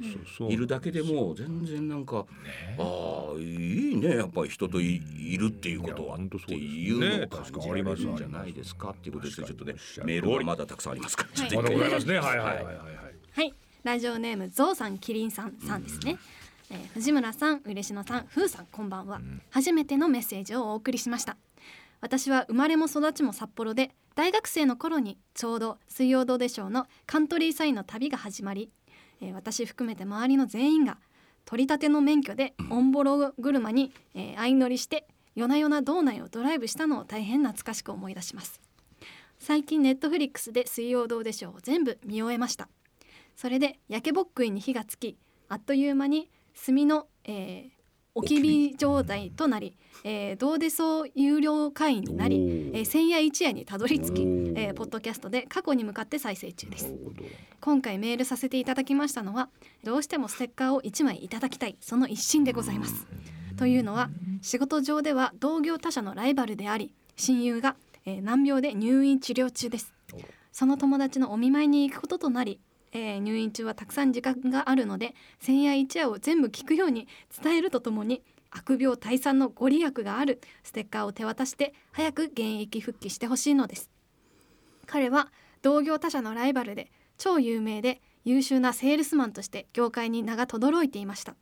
[0.50, 2.26] いるだけでも全然なんか、
[2.78, 4.18] ああいいね。
[4.18, 7.28] やっぱり人といいるっていうことはっていうのをね。
[7.28, 8.89] 感じられるんじゃないですか。
[8.92, 9.48] っていうことですよ。
[9.48, 11.44] ちょっとねメールがまだたくさんありますから。
[11.46, 12.76] はいはいはいはいはい。
[13.34, 16.18] はい、ラジオネームゾウさんキリンさんさんですね。
[16.74, 21.38] えー藤村さん、嬉野さん、ふうさん、こんばんは、初めてのメッセージをお送りしました。
[22.02, 28.72] 私は生まれも育ちも札幌で、大学生の頃にちょうど水曜どうでしょうのカントリーサインの旅が始まり、
[29.22, 30.98] えー私含めて周りの全員が
[31.46, 35.06] 取り立ての免許でオンボロ車に、えー相乗りして
[35.36, 38.60] 夜な夜な道内をドライブしたのを大変懐かしく思い出します。
[39.38, 42.68] 最近ネットフリックスで水曜どうでしょうを全部見終えました。
[43.36, 45.18] それで焼けぼっくいに火がつき
[45.50, 46.30] あっという間に
[46.66, 47.84] 炭の、えー
[48.16, 56.94] 置き火状態となり、えー、どうでそう有料会員になり、えー、千夜一夜にたどり着き、えーポッドキャストで過去に向かって再生中です。
[57.60, 59.50] 今回メールさせていただきましたのは
[59.84, 63.08] どうしてもステッカーを1枚いただきたいその一心でございます。
[63.58, 64.12] というのは
[64.42, 69.92] 仕事上では同業他社のライバルであり親友が、えー難病で入院治療中です。
[70.52, 72.60] その友達のお見舞いに行くこととなり、
[72.93, 77.08] えー入院中はたくさん時間があるので千夜一夜を全部聞くように
[77.41, 83.89] 伝えるとともに悪病退散のご利益があるステッカーを手渡して早く現役復帰してほしいのです。
[84.86, 85.29] 彼は
[85.62, 91.36] 同業他社のライバルで超有名で優秀なセールスマンとして業界に名が轟いていました。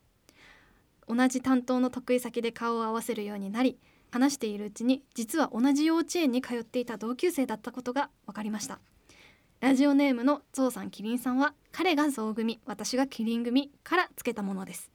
[1.06, 3.78] 同じ担当の得意先で顔を合わせるようになり
[4.10, 8.78] 話しているうちに実は同じ幼稚園に通っていた同級生だったことが分かりました。
[9.62, 14.90] ラジオネームのゾウさんキリンさんは彼がゾウ組私がキリン組からつけたものです。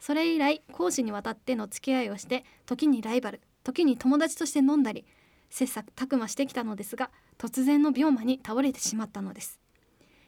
[0.00, 5.04] それ以来講師にわたっての付き合いをして時にライバル時に友達として飲んだり
[5.50, 9.60] 切磋琢磨してきたのですが突然の病魔に倒れてしまったのです、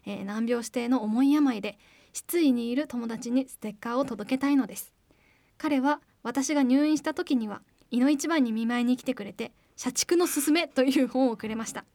[0.05, 1.79] えー難病指定の重い病で
[2.13, 4.93] 失意にいる友達にステッカーを届けたいのです。
[5.57, 11.87] 彼は私が入院した時には胃の一番に見舞いに来てくれて社畜のすすめという本をくれました。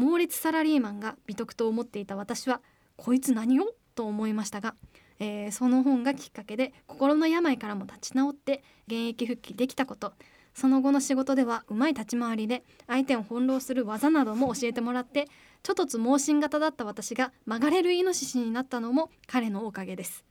[0.00, 2.62] 猛烈サラリーマンが美徳と思っていた私は
[2.96, 4.74] こいつ何をと思いましたが、
[5.18, 10.14] えーその本がきっかけで心の病からも立ち直って現役復帰できたこと。
[10.54, 15.28] その後の仕事ではうまい立ち回りで相手を翻弄する技なども教えてもらって
[15.62, 20.24] ちょっと盲信型だった私が曲がれるイノシシになったのも彼のおかげです、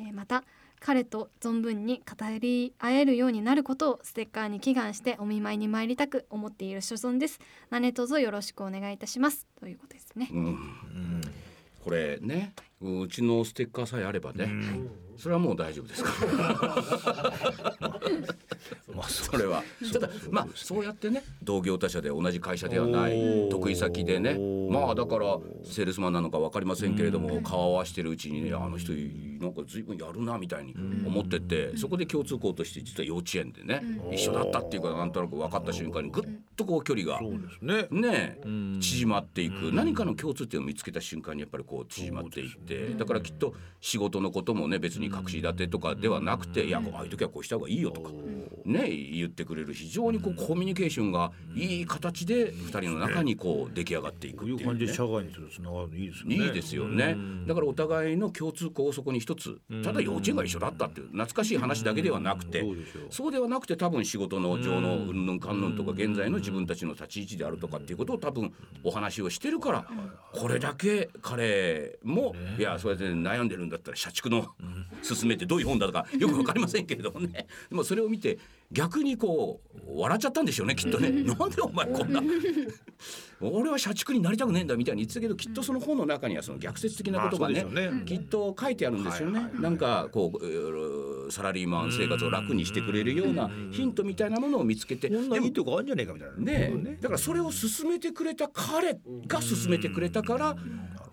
[0.00, 0.42] えーまた
[0.80, 7.40] 彼と存分に語り合えるようになることをステッカーに祈願してお見舞いに参りたく思っている所存です。
[7.70, 9.46] 何卒よろしくお願いいたします。
[9.58, 10.28] ということですね。
[10.32, 10.58] うん。
[11.84, 14.48] これねうちのステッカーさえあればね、
[15.18, 16.12] それはもう大丈夫ですか？
[17.80, 18.00] ら。
[18.94, 19.62] まあそれは。
[19.92, 24.38] ただまあそうやってね同業他社で同じ会社ではない得意先でね
[24.70, 30.74] まあだからセールスマンなのか分かりませんけれども顔を合わしてるうちにねあの人なんか随分やるなみたいに
[31.06, 36.24] 思っててそこで共通項として実は幼稚園でね一緒だったっていうかなんとなく分かった瞬間にぐっ
[36.56, 37.20] とこう距離が
[37.60, 37.86] ね。
[38.80, 48.10] 縮まっていく何かの共通点を見つけた瞬間にやっぱりこう縮まっていってだからきっと仕事のこともね別に隠し立てとかではなくていやああいう時はこうした方がいいよとか
[48.64, 54.62] ね言ってくれる非常にこうコミュニケーションがいい形で2人の中にこう出来上がっていくこうっていうね。
[54.62, 56.36] いう感じで社外にとつながるのいいですよね。
[56.36, 57.16] いいですよね。
[57.46, 62.64] だからお互いの共通項をそこに一つただ幼稚園が一緒だったっていう懐かしい話だけではなくて
[63.10, 68.52] そうではなくて多分仕事の上のうんぬんかんぬんとか現在の自分たちの立ち位置であるとかっていうことを多分
[68.84, 69.86] お話をしてるから
[70.32, 74.46] これだけ彼もいやそれで悩んでるんだったら社畜の
[75.02, 77.46] 勧めてどういう本だとかよく分かりませんけれどもね。
[77.68, 78.38] でもそれを見て
[78.72, 81.10] 逆にこう笑っちゃったんでしょうねきっとね。
[81.22, 82.22] なんでお前こんな。
[83.40, 88.02] 俺は社畜になりたくねえんだみたいに言ってたけどきっとその本の中にはその逆説的なことがねまあね。
[88.06, 96.98] きっと書いてあるんですよね、なんかこうサラリーマン生活を楽にしてくれるようなヒントみたいなものを見つけてでもいとこあるんじゃねえかみたいなね。
[97.00, 100.56] だからそれを進めてくれた彼が進めてくれたから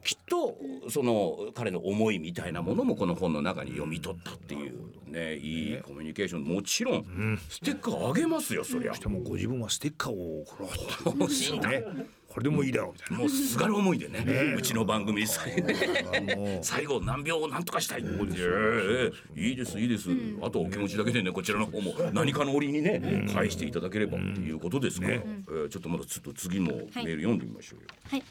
[0.04, 0.58] きっと
[0.90, 4.74] その彼の思いみたいなものもこの本の中に読み取ったっていう
[5.14, 6.44] ねいいコミュニケーション。
[6.44, 8.94] もちろんステッカーあげますよそりゃ。
[8.94, 10.72] でもご自分はステッカーをこれは
[11.06, 11.86] 欲しいね。
[12.28, 13.18] これでもいいだろうみたいな。
[13.20, 14.56] もうすがる思いでね。
[14.58, 18.04] うちの番組最後何秒を何とかしたい。
[18.04, 20.10] ええいいですいいです。
[20.42, 27.88] あとお気持ちだけでねこちらの方も何かの折にね返していただければっていうことですかちょっとまだちょっと次のメール読んでみましょうよ。
[28.10, 28.24] はい。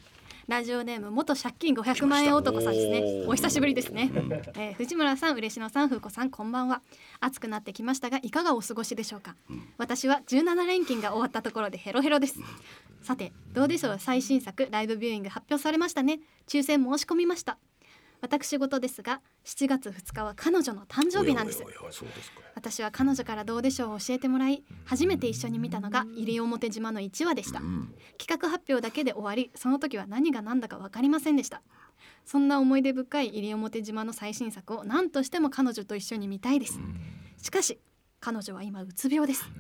[0.49, 3.25] ラジオネーム元借金500万円男さんですね。
[3.27, 4.11] お久しぶりですね、
[4.57, 6.83] えー藤村さん嬉野さん風子さんこんばんは。
[7.21, 9.37] 暑くなってきましたがいかがお過ごしでしょうか、
[9.79, 12.39] 私は17連勤が終わったところでヘロヘロです。
[13.03, 13.99] さてどうでしょう？
[13.99, 16.21] 最新作ライブビューイング発表されましたね。
[16.49, 17.59] 抽選申し込みました
[18.23, 21.65] 私事ですが7月2日は彼女の誕生日なんです。
[22.55, 27.93] 私は彼女からどうでしょうを教えてもらい初めて一緒に見たのが西表島の1話でした、うん。
[28.19, 31.63] 企画発表だけで終わりその時は何が何だか分かりませんでした。
[32.25, 36.79] そんな思い出深い西表島の最新作を何としても彼女と一緒に見たいです。
[37.43, 37.81] しかし
[38.21, 39.51] 彼女は今うつ病です。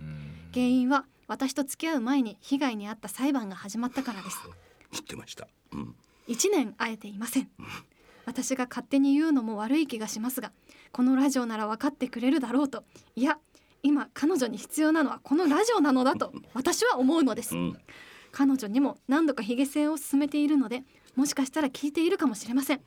[0.54, 4.38] 原因は私と付き合う前に被害に遭った裁判が始まったからです。
[4.92, 5.48] 知ってました。
[5.72, 5.96] うん。
[6.28, 7.50] 1年会えていません
[8.24, 10.52] 私が勝手に言うのも悪い気がしますが
[10.92, 12.84] このラジオなら分かってくれるだろうと。
[13.16, 13.38] いや
[13.82, 17.56] 今彼女に必要なのはこのラジオなのだと私は思うのです。
[17.56, 17.78] うん。
[18.30, 20.84] 彼女にも何度かヒゲ戦を進めているので
[21.16, 22.80] もしかしたら聞いているかもしれません。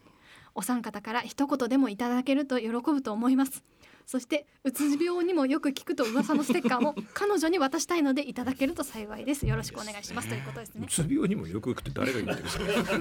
[0.56, 3.62] お三方から一言でもいただけると喜ぶと思います
[4.06, 9.48] そしてうつ病にもよく聞くと噂のステッカーも彼女に渡したいのでいただけると幸いです。
[9.48, 10.28] よろしくお願いします。
[10.28, 10.86] ということですね。
[10.86, 12.58] うつ病にもよく行くって誰が言ってるんです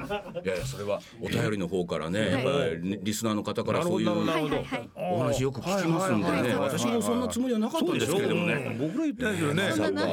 [0.09, 0.25] か？
[0.45, 8.77] いやいやそれはお便りの方からね、やっぱりリスナーの方からそういうなるほどはいはいはいお話よく聞きますんでね、私もそんなつもりはなかったんですけれどもね。
[8.81, 9.73] 僕ら言ってないですよね。
[9.73, 10.07] そんな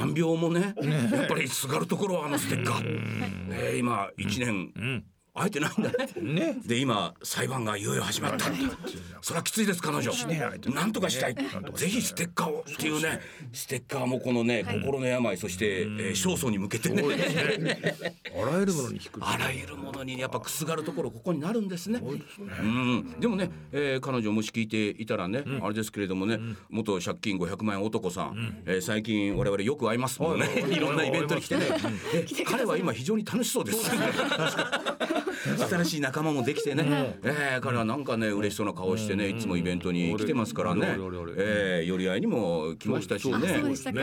[0.00, 0.74] 難病もね
[1.12, 2.82] やっぱりすがるところはあのステッカー、
[3.50, 6.08] えー今一年うん会えてないんだね。
[6.20, 6.56] ね。
[6.66, 8.50] で今裁判がいよいよ始まった
[9.22, 10.12] それはきついです彼女。
[10.74, 11.34] なんとかしたい。
[11.74, 13.20] ぜひステッカーをっていうね
[13.52, 17.02] ステッカーもこのね心の病そしてえー焦燥に向けてね。
[17.02, 22.02] あらゆるものに聞くあらゆるものにやっぱくすがるところここになるんですね。
[22.02, 31.66] うん、でもね、えー彼女もし聞いていたらね、あれですけれどもね、元借金500万円男さん、えー最近我々よく会いますもんね、 いろんなイベントに来てね、
[32.12, 33.90] え彼は今非常に楽しそうです。
[35.68, 40.96] 新しい仲間もできてね、えー彼はなんかね嬉しそうな顔してね、いつもイベントに来てますからね、
[41.36, 43.38] えー寄り合いにも来ましたしね。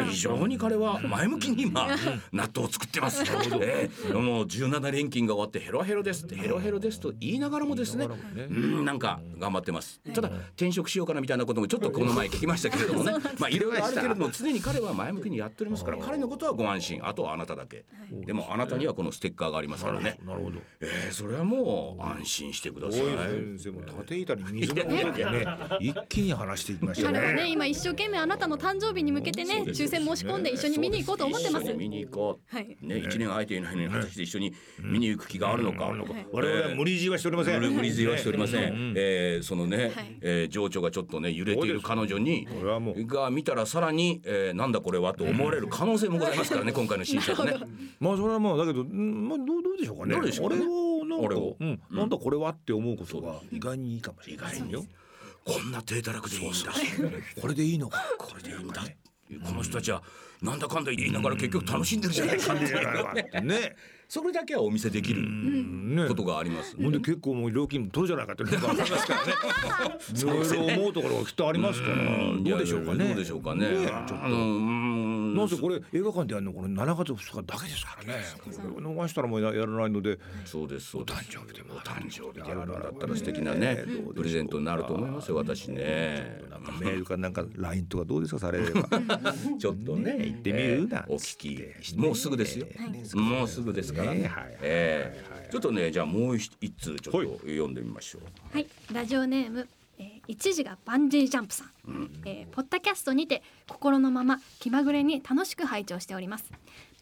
[0.10, 1.88] 非常に彼は前向きに今
[2.32, 3.24] 納豆を作ってます。
[3.62, 10.02] えーもう17連勤が終わってヘロヘロですヘロヘロですと言いながらもですね、うんなんか頑張ってます。
[10.14, 17.08] ただ転職しようかなみたいなこともちょっとこの前聞きましたけれどもね、まあいろいろあるけれども常に彼は前向きにやっておりますから、彼のことはご安心。
[17.08, 17.86] あとはあなただけ。
[18.12, 20.18] でもあなたにはこのステッカーがありますからね。
[20.26, 23.02] なるほどえーそれはもう安心してください。
[23.02, 25.46] 先生も縦板に水のことでね
[25.80, 31.66] 一気に話していきました彼はねね今一生懸命あなたの誕生日に向けてね抽選申し込んで一緒に見に行こうと思ってます。
[31.66, 32.56] 一緒に見に行こう。
[32.56, 32.78] はい。
[32.82, 35.86] ね、一年会えていないのに果たして一緒に見に行く気があるのか。
[35.86, 36.28] はい。
[36.32, 37.62] 我々は無理強いはしておりません。
[37.62, 38.94] 無理強いはしておりません。
[38.96, 39.92] えーそのね、
[40.50, 47.56] 情緒がちょっとね揺れている彼女にこれはもうが見たらさらに、えーなんだこれはと思われる可能性もございますからね 今回の新作ね。
[48.00, 50.16] まあそれはまあだけどんまあどうどうでしょうかね。
[50.16, 50.89] どうでしょうかね
[51.22, 51.58] なんか俺を。
[51.60, 51.82] うん。
[51.92, 54.72] なんだこれはって思うことが意外にいいかもしれない。
[54.72, 54.86] よ。
[55.46, 56.72] こんな低たらくでいいんだ。
[57.42, 58.04] これでいいのか。
[58.18, 58.84] これでいいんだ。
[59.46, 60.02] この人たちは
[60.42, 63.46] なんだかんだ言いながら結局楽しんでるじゃないかっていう。
[63.46, 63.76] ね。
[64.10, 66.08] それだけはお見せできるね。
[66.08, 66.76] ことがあります。
[66.76, 69.34] ほんで結構もう料金も取るじゃないかっていうのがありますから ね。
[70.18, 71.96] いろいろ思うところがきっとありますから。
[72.42, 73.06] どうでしょうかね。
[73.06, 73.70] どうでしょうかね。
[73.70, 74.16] ねちょっと。
[74.16, 78.24] うんなぜこれ映画館でやるのこれ7月2日だけですからね。
[78.74, 81.20] これ逃したらもうややらないのでそうですそうです。
[81.20, 83.84] 誕生日でもお誕生日でやるんだったら素敵なね
[84.16, 86.42] プレゼントになると思いますよ私ね。
[86.50, 88.88] なんかメールかなんか LINE とかどうですかされれば
[89.60, 91.96] ちょっとね行ってみるなんお聞き。
[91.98, 92.68] もうすぐですよ。
[93.16, 94.14] もうすぐですから。
[94.14, 94.32] ね。
[94.62, 98.22] ええちょっとねじゃあもう一一通ちょっと読んでみましょう。
[98.56, 98.68] はい。
[98.94, 99.68] ラジオネーム
[100.00, 101.72] えー一時がバンジージャンプさん、
[102.24, 106.52] えーポッドキャストにて心のまま気まぐれに楽しく拝聴しております。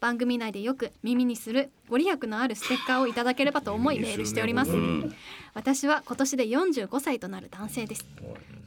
[0.00, 4.72] 番組内でよく耳にするご利益のあるステッカーをいただければと思いメールしております。
[5.54, 8.06] 私は今年で45歳となる男性です。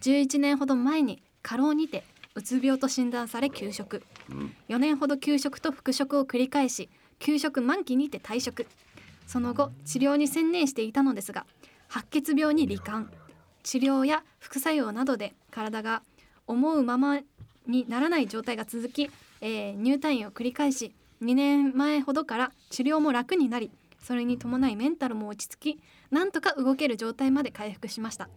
[0.02, 2.04] 11年ほど前に過労にて
[2.36, 4.04] うつ病と診断され休職。
[4.70, 6.90] 4年ほど休職と復職を繰り返し
[7.20, 8.68] 休職満期にて退職。
[9.26, 11.46] その後治療に専念していたのですが
[11.88, 13.12] 白血病に罹患
[13.64, 16.02] 治療や副作用などで体が
[16.48, 17.20] 思うまま
[17.68, 19.10] にならない状態が続き、
[19.42, 23.72] えー入退院を繰り返し2年前ほどから治療も楽になり
[24.02, 28.30] それに伴いメンタルも落ち着きなんとか動ける状態まで回復しました。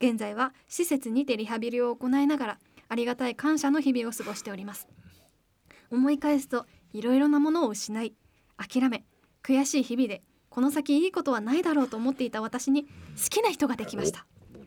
[0.00, 2.58] 現在は施設にてリハビリを行いながら
[2.88, 4.88] ありがたい感謝の日々を過ごしております。
[5.90, 8.14] 思い返すといろいろなものを失い
[8.56, 9.04] 諦め
[9.42, 12.88] 悔しい日々でこの先いいことはないだろうと思っていた私に好
[13.30, 14.26] きな人ができました。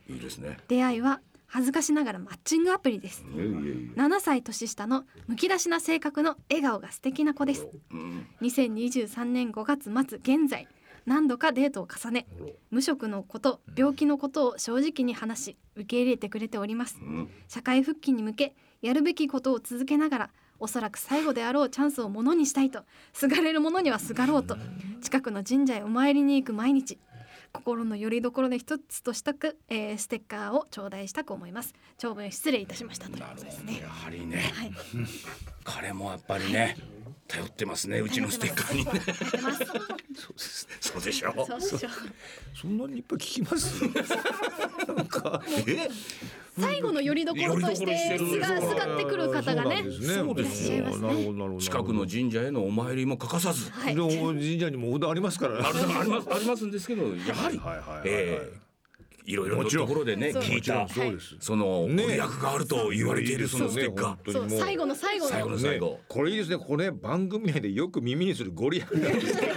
[0.10, 0.58] いいですね。
[0.68, 3.24] 出会いは恥ずかしながらマッチングアプリです。
[3.34, 3.64] いやいやいや。
[3.96, 7.68] 7歳年下のむき出しな性格の笑顔が素敵な子です。
[7.92, 8.28] うん。
[8.42, 10.68] 2023年5月末現在
[11.06, 12.28] 何度かデートを重ね
[12.70, 17.00] 無職のこと病気のことを正直に話し受け入れてくれております。
[17.02, 17.30] うん。
[17.48, 24.58] 社会復帰に向けやるべきことを続けながらおそらく最後であろうチャンスをものにしたいとすがれる者にはすがろうと
[25.02, 26.98] 近くの神社へお参りに行く毎日
[27.52, 31.74] 心の拠り所で一つとしたく、えーステッカーを頂戴したく思います。
[31.98, 33.80] 長文失礼いたしましたということですね。
[33.82, 34.52] やはりね。
[34.54, 34.72] はい。
[35.64, 36.76] 彼もやっぱりね
[37.28, 38.86] 頼ってますねうちのステッカーに。
[38.86, 38.92] ね。
[40.80, 41.92] そうでしょそうでしょう。
[42.56, 43.84] そんなにいっぱい聞きます？
[44.88, 45.42] なんか。
[45.68, 45.90] え？
[46.60, 50.82] 最後の拠り所としてすがすがってくる方がねそうですね。
[50.82, 53.70] なるほどなるほど近くの神社へのお参りも欠かさず。
[53.72, 53.96] はい。
[53.96, 55.68] 神社にもお札ありますから。
[55.68, 58.02] あるありますありますんですけどやはりはいはいはいはい。
[58.06, 58.67] ええ
[59.28, 59.88] いろいろなもちろん。
[59.88, 65.88] ところでね聞いたそうです、そのごね利益があると言われているそのステッカー最後の最後最後のの最後。
[65.88, 66.58] ね、これいいですね。
[66.58, 68.52] これ番組内でよく耳にする。
[68.54, 69.52] ご利益なんですね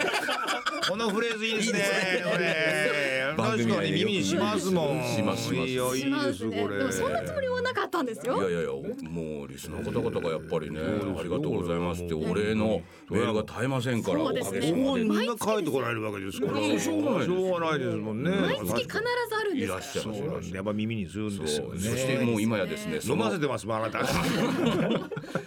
[0.89, 1.81] このフレーズいいですね
[2.25, 5.03] これ番組確か内で耳にしますもん。
[5.05, 5.69] しますします。
[5.69, 6.79] いやいいですこれ。
[6.79, 8.39] でもそんなつもりはなかったんですよ。
[8.41, 14.23] いやいやいやもうリスナーの方々がやっぱりねありがとうございますってお礼のメールが絶えませんから。
[14.23, 14.83] おかげさそうですね。
[14.85, 16.53] までみんな書いてこられるわけですから。
[16.53, 17.31] もうしょうがないです。
[17.31, 18.31] しょうがないですもんね。
[18.31, 19.01] 毎月必ず
[19.39, 19.73] あるんいです。
[19.73, 20.19] かららっしゃいます。
[20.49, 21.75] そうやっぱ耳にするんですよそう。
[21.75, 24.01] ねそしてもう今やですね飲ませてますもんあなた。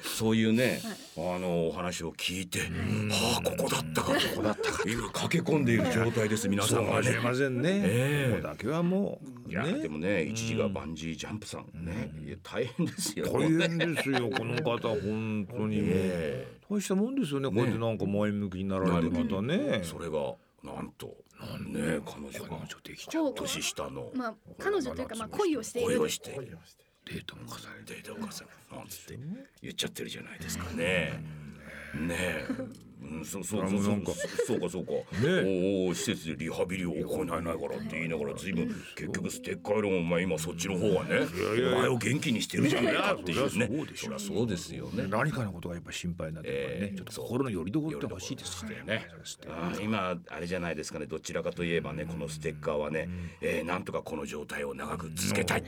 [0.03, 0.81] そ ういうね
[1.15, 7.01] あのお話を聞いてはあここだったかここだったか今駆け込んでいる状態です皆さんかがね。
[7.01, 8.35] もしれませんね、ええ。
[8.35, 12.11] ここだけはもういやでねもね一時がバンジージャンプさんね。
[12.25, 13.27] いや大変ですよ。
[13.31, 15.77] 大変ですよこの方本当に。
[15.81, 19.81] え大したもんですよねこうやってなんか前向きになられてまたね。
[19.83, 21.15] それがなんと
[21.67, 25.89] ね彼女ができこう年下のまあ彼女というかまあ恋をしている。
[25.89, 26.31] 恋をして
[27.05, 29.19] デートも重ねデータを重ねて
[29.61, 31.21] 言っちゃってるじゃないですかね。
[31.93, 32.47] ねえ。
[33.03, 34.01] うん、そうそうそうそう
[34.47, 34.91] そうかそうか、
[35.45, 41.27] おお施設でリハビリを行えないからって言いながら随分結局ステッカーよりもお前今そっちの方がね
[41.73, 43.69] お前を元気にしてるじゃないかっていうね。
[43.95, 45.05] そりゃそうですよね。
[45.07, 48.81] 何かのことがやっぱ心配になってね、ええちょっと心の拠り所って欲しいですね。
[48.85, 49.05] ね
[49.81, 51.05] 今あれじゃないですかね。
[51.05, 53.09] どちらかといえばねこのステッカーはね、
[53.41, 55.63] えーなんとかこの状態を長く続けたい、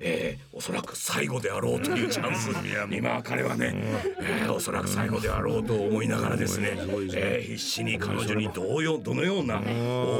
[0.00, 2.50] えーおそらく最後であろうというチャンス。
[2.90, 3.72] 今彼はね、
[4.20, 6.67] えーおそらく最後であろうと思いながらですね、
[7.14, 9.60] えー必死に彼女にどうよどのような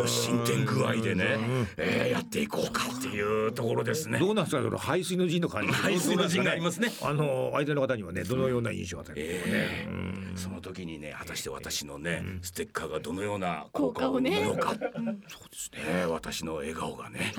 [0.02, 1.36] お進展具合でね、
[1.76, 4.18] えーやっていこうかっていうところですね。
[4.18, 5.72] どうなんですかその排水の陣の感じ。
[5.72, 6.90] 排水の陣がありますね。
[7.02, 16.06] あの相手の方にはねどのような印象を与えるね、えーその時にね果たして私のね、ステッカーがどのような効果を生むのか、そうですね。
[16.08, 17.32] 私の笑顔がね、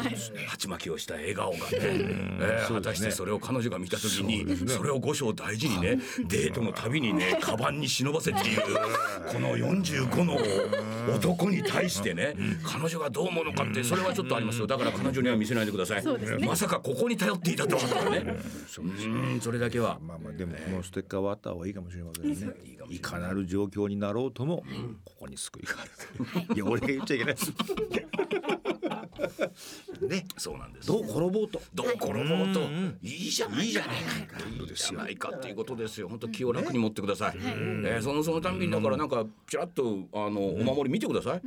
[0.48, 8.62] 鉢巻きをした笑顔がね、えー果たしてそれを彼女が見た時にそ,、れを五章大事にねデートのたびにね カバンに忍ばせている
[9.32, 10.38] この45の
[11.16, 14.68] 男に対してね、彼女がどう思うのかってそれはちょっとありますよ。
[14.68, 16.46] だから彼女には見せないでください、ね。
[16.46, 18.24] まさかここに頼っていたとはとかね。
[18.80, 20.00] うんそれだけは。
[20.02, 22.54] まあまあでもこのステッカーはあった方がいいかもしれませんね。
[22.90, 24.64] いかなる状況になろうとも
[25.06, 26.56] ここに救いがある。
[26.56, 27.54] いや俺が言っちゃいけないです。
[30.02, 30.88] ね、 そうなんです。
[30.88, 31.62] どう転ぼうと。
[31.74, 32.62] どう転ぼうと。
[33.02, 33.64] いいじゃないか。
[33.64, 35.30] いいじゃないか。
[35.36, 36.08] っていうことですよ。
[36.08, 41.42] 本当気を楽に持ってください、えーそのそのたんびにだからなんかちらっとあのお守り見てください、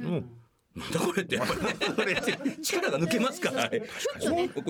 [0.75, 1.37] なんだこれって。
[1.37, 3.81] やっぱりねこれ力が抜けますからあれ。
[3.81, 3.87] こ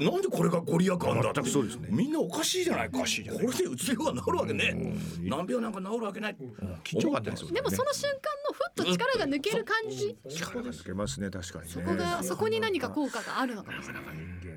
[0.01, 1.49] なんでこれがご利益あんだって。
[1.49, 1.88] そうですね。
[1.91, 2.91] みんなおかしいじゃない。
[2.91, 4.95] かこれでうつ病が治るわけね。
[5.21, 6.37] 難病なんか治るわけない。
[6.85, 7.55] 緊張感ないですよね。
[7.55, 10.17] でもその瞬間のふっと力が抜ける感じ。
[10.29, 11.31] 力が抜けますね。
[11.31, 11.71] 確かにね。
[11.71, 14.03] そこがそこに何か効果があるのかもしれない。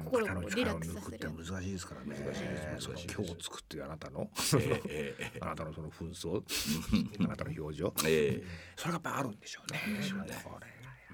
[0.04, 1.16] 心をリラックスさせる。
[1.16, 2.20] って難しいですからね。
[2.26, 2.88] 難しいです。
[2.89, 4.30] 難しい今日作ってるあなたの。
[4.60, 6.43] ええ あなたのその紛争。
[7.24, 7.93] あなたの表情。
[8.06, 8.43] ええ。
[8.76, 9.80] それがやっぱあるんでしょうね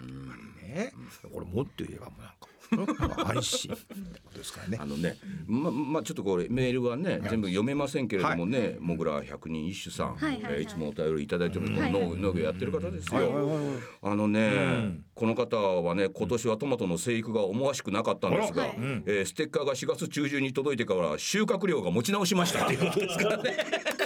[0.01, 0.93] ぱりね。
[1.31, 3.83] これもっと言えばもうなんか安心って
[4.23, 4.77] ことですからね。
[4.79, 5.17] あのね、
[5.47, 13.69] ま、まあ、ちょっとこれメールはね、全部読めませんけれどもね、もぐら百人一首さん、はいつもお便りいただいてる農農業やってる方ですよ。
[14.01, 18.73] あのね、この方はね、今年はトマトの生育が思わしくなかったんですが、はい。
[19.05, 22.79] えーステッカーが4月中旬に届いてから収穫量が持ち直しましたっていう。
[22.79, 23.57] ことですからね。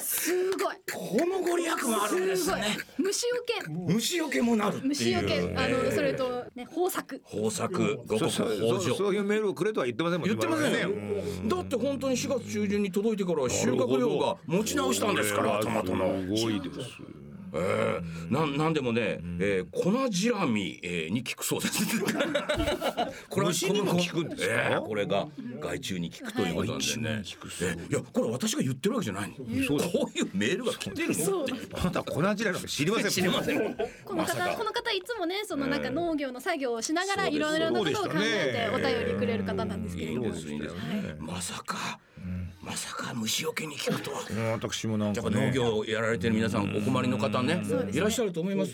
[0.02, 0.76] すごい。
[0.94, 2.78] このご利益もあるんですね。
[2.98, 3.94] 虫除け。
[3.94, 4.80] 虫除けもなる。
[4.84, 5.40] 虫除け。
[5.56, 7.22] あのそれとね豊作。
[7.34, 10.96] 豊作、五穀そうそういうメールをくれとは言ってませんもん言ってませんよね。
[11.48, 16.36] だって本当に4月中旬に届いてから収穫量が持ち直したんですからトマトの。
[16.36, 17.25] すごいです
[17.56, 21.86] えー、なんなんでもね、えー、粉じらみ、えー、に効くそうです。
[23.30, 24.54] これは虫にも効くんですか？
[24.54, 25.28] えーこれが
[25.60, 27.24] 害虫に効くということなんでね。
[27.62, 29.36] えいやこれ私が言ってるわけじゃないの。
[29.38, 31.54] こういうメールが来てるのって。
[31.74, 33.76] あなた粉じらなんか知りません知りません。
[34.04, 40.30] この方、この方いつもねそのなんか農業の作業をしながらいろいろなことを考えてお便りくれる方なんですけれども。
[41.20, 42.00] まさか、
[42.66, 44.22] まさか虫除けに効くとは。
[44.30, 45.52] うん私もなんかね。
[45.54, 47.62] 業をやられてる皆さんお困りの方ね
[47.92, 48.72] いらっしゃると思います？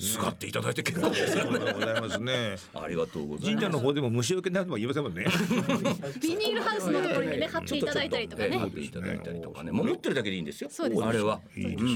[0.00, 1.72] すがっていただいて結構ですよありがね。
[1.72, 2.56] とうございますね。
[2.74, 3.60] ありがとうございます。
[3.60, 5.26] 神社の方でも虫除けになるとは言いませんもんね。
[6.22, 8.48] ビニールハウスのところにね貼っていただいたりとかね。
[8.52, 10.70] ええ持っていただいたりとかね、もう持ってるだけでいいんですよ。
[10.70, 11.00] そうです。
[11.00, 11.40] ねあれは。
[11.56, 11.88] いいですね。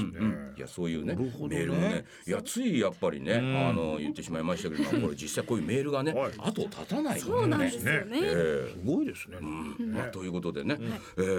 [0.57, 8.19] いやそういうねメールもね、いやついやっぱりね、あの言ってしまいましたけど、 これ実際こういうメールがねはい、後を絶たないそうなんですよね。
[8.21, 8.71] ええ。
[8.73, 9.37] すごいですね。
[9.41, 9.45] う
[9.83, 9.93] ん。
[9.93, 10.77] まあということでね、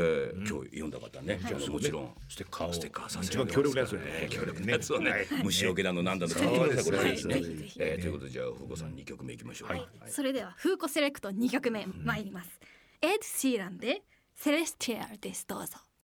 [0.00, 2.14] ええ今日読んだ方ね、じゃあもちろん。
[2.28, 2.68] ステッカー。
[2.68, 4.04] をステッカーさせ一番強力なやつをね。
[4.04, 5.12] ね強力なやつをね、
[5.44, 7.42] 虫除けだのなんだの使ってくださいこれぜひね。
[7.78, 9.68] ええということでじゃあふうこさん二曲目いきましょう。
[9.68, 9.86] はい。
[10.06, 12.60] それではフーコセレクト2曲目参ります。
[13.02, 14.02] エド・シーランで
[14.34, 15.46] セレスティアルです。
[15.46, 15.78] どうぞ